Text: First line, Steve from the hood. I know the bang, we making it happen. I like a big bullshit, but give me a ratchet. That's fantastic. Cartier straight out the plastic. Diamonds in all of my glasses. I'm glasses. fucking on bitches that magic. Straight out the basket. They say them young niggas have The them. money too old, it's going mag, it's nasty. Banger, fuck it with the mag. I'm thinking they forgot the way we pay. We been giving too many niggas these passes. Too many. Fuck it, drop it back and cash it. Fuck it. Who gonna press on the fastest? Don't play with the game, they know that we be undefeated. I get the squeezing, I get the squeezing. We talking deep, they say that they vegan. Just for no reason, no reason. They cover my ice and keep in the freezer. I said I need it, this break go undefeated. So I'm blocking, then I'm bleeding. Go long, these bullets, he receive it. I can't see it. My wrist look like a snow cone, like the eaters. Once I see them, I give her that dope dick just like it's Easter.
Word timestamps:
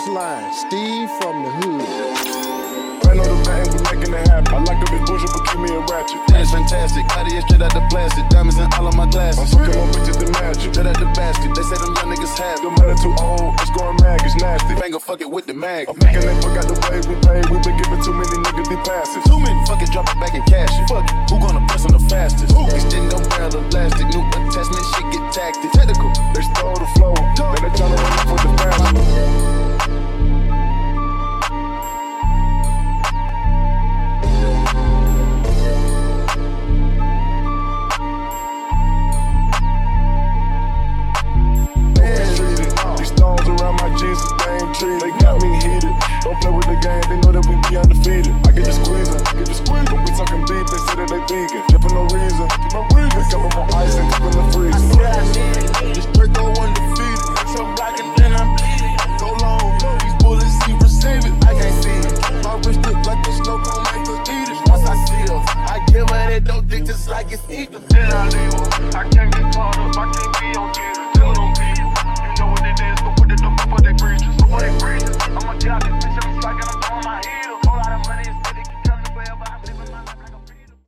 First 0.00 0.12
line, 0.16 0.48
Steve 0.54 1.10
from 1.20 1.44
the 1.44 1.50
hood. 1.60 1.84
I 3.04 3.12
know 3.12 3.20
the 3.20 3.36
bang, 3.44 3.68
we 3.68 3.78
making 3.84 4.16
it 4.16 4.24
happen. 4.32 4.48
I 4.48 4.64
like 4.64 4.80
a 4.80 4.88
big 4.88 5.04
bullshit, 5.04 5.28
but 5.28 5.44
give 5.44 5.60
me 5.60 5.76
a 5.76 5.80
ratchet. 5.92 6.16
That's 6.32 6.48
fantastic. 6.56 7.04
Cartier 7.12 7.44
straight 7.44 7.60
out 7.60 7.76
the 7.76 7.84
plastic. 7.92 8.24
Diamonds 8.32 8.56
in 8.56 8.64
all 8.80 8.88
of 8.88 8.96
my 8.96 9.04
glasses. 9.12 9.52
I'm 9.52 9.60
glasses. 9.60 9.60
fucking 9.60 9.76
on 9.76 9.92
bitches 9.92 10.16
that 10.24 10.32
magic. 10.40 10.72
Straight 10.72 10.88
out 10.88 10.96
the 10.96 11.10
basket. 11.12 11.52
They 11.52 11.64
say 11.68 11.76
them 11.84 11.92
young 12.00 12.16
niggas 12.16 12.32
have 12.32 12.64
The 12.64 12.72
them. 12.72 12.74
money 12.80 12.96
too 13.04 13.12
old, 13.20 13.60
it's 13.60 13.72
going 13.76 13.96
mag, 14.00 14.24
it's 14.24 14.36
nasty. 14.40 14.72
Banger, 14.80 15.02
fuck 15.04 15.20
it 15.20 15.28
with 15.28 15.44
the 15.44 15.52
mag. 15.52 15.84
I'm 15.92 15.96
thinking 16.00 16.24
they 16.24 16.36
forgot 16.40 16.64
the 16.64 16.76
way 16.80 16.96
we 17.04 17.14
pay. 17.20 17.40
We 17.52 17.56
been 17.60 17.76
giving 17.76 18.00
too 18.00 18.16
many 18.16 18.36
niggas 18.40 18.68
these 18.72 18.84
passes. 18.88 19.20
Too 19.28 19.36
many. 19.36 19.60
Fuck 19.68 19.84
it, 19.84 19.92
drop 19.92 20.08
it 20.08 20.16
back 20.16 20.32
and 20.32 20.46
cash 20.48 20.72
it. 20.80 20.88
Fuck 20.88 21.04
it. 21.04 21.12
Who 21.28 21.36
gonna 21.44 21.60
press 21.68 21.84
on 21.84 21.92
the 21.92 22.00
fastest? 22.08 22.39
Don't 46.30 46.38
play 46.38 46.54
with 46.54 46.66
the 46.70 46.78
game, 46.78 47.02
they 47.10 47.18
know 47.26 47.34
that 47.34 47.42
we 47.42 47.58
be 47.66 47.74
undefeated. 47.74 48.30
I 48.46 48.54
get 48.54 48.62
the 48.62 48.70
squeezing, 48.70 49.18
I 49.18 49.34
get 49.34 49.50
the 49.50 49.56
squeezing. 49.58 49.98
We 49.98 50.10
talking 50.14 50.46
deep, 50.46 50.62
they 50.62 50.78
say 50.86 50.94
that 50.94 51.10
they 51.10 51.18
vegan. 51.26 51.62
Just 51.66 51.82
for 51.82 51.90
no 51.90 52.06
reason, 52.06 52.46
no 52.70 52.86
reason. 52.94 53.18
They 53.18 53.26
cover 53.34 53.50
my 53.50 53.66
ice 53.74 53.98
and 53.98 54.06
keep 54.14 54.22
in 54.22 54.34
the 54.38 54.44
freezer. 54.54 54.78
I 54.78 54.94
said 54.94 55.10
I 55.10 55.26
need 55.26 55.58
it, 55.58 55.74
this 55.90 56.06
break 56.14 56.30
go 56.30 56.46
undefeated. 56.54 57.34
So 57.50 57.66
I'm 57.66 57.74
blocking, 57.74 58.14
then 58.14 58.38
I'm 58.38 58.46
bleeding. 58.54 58.94
Go 59.18 59.34
long, 59.42 59.74
these 60.06 60.14
bullets, 60.22 60.54
he 60.62 60.78
receive 60.78 61.26
it. 61.26 61.34
I 61.50 61.58
can't 61.58 61.74
see 61.82 61.98
it. 61.98 62.14
My 62.46 62.54
wrist 62.62 62.78
look 62.86 63.02
like 63.02 63.26
a 63.26 63.32
snow 63.34 63.58
cone, 63.66 63.82
like 63.90 64.06
the 64.06 64.14
eaters. 64.30 64.60
Once 64.70 64.86
I 64.86 64.94
see 65.10 65.26
them, 65.26 65.42
I 65.66 65.82
give 65.90 66.06
her 66.06 66.22
that 66.30 66.46
dope 66.46 66.70
dick 66.70 66.86
just 66.86 67.10
like 67.10 67.34
it's 67.34 67.42
Easter. 67.50 67.82